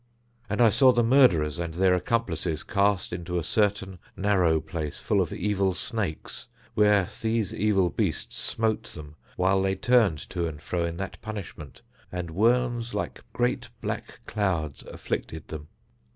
And 0.49 0.61
I 0.63 0.69
saw 0.69 0.91
the 0.91 1.03
murderers 1.03 1.59
and 1.59 1.75
their 1.75 1.93
accomplices 1.93 2.63
cast 2.63 3.13
into 3.13 3.37
a 3.37 3.43
certain 3.43 3.99
narrow 4.17 4.59
place 4.59 4.99
full 4.99 5.21
of 5.21 5.31
evil 5.31 5.75
snakes 5.75 6.47
where 6.73 7.07
these 7.21 7.53
evil 7.53 7.91
beasts 7.91 8.35
smote 8.35 8.85
them 8.85 9.15
while 9.37 9.61
they 9.61 9.75
turned 9.75 10.17
to 10.31 10.47
and 10.47 10.59
fro 10.59 10.85
in 10.87 10.97
that 10.97 11.21
punishment, 11.21 11.83
and 12.11 12.31
worms 12.31 12.95
like 12.95 13.21
great 13.31 13.69
black 13.79 14.21
clouds 14.25 14.81
afflicted 14.87 15.47
them. 15.49 15.67